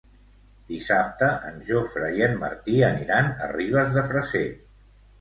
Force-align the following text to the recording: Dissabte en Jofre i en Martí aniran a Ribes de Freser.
Dissabte 0.71 1.27
en 1.51 1.61
Jofre 1.69 2.11
i 2.21 2.25
en 2.31 2.35
Martí 2.41 2.81
aniran 2.91 3.33
a 3.37 3.55
Ribes 3.55 3.97
de 4.01 4.09
Freser. 4.13 4.47